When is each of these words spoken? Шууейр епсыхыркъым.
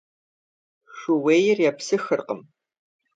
Шууейр 0.97 1.59
епсыхыркъым. 1.69 2.41